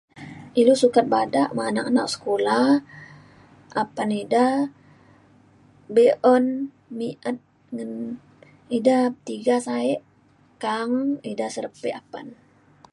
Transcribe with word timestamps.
ilu 0.59 0.73
sukat 0.81 1.05
badak 1.13 1.49
me 1.55 1.61
anak-anak 1.69 2.07
sekula 2.13 2.59
apan 3.81 4.09
ida 4.23 4.45
be'un 5.93 6.45
mi'et 6.97 7.39
ngan 7.75 7.91
ida 8.77 8.97
tiga 9.27 9.55
sa'ek 9.67 10.01
ka'ang 10.63 10.93
eda 11.31 11.45
serepik 11.55 11.95
apan. 12.01 12.27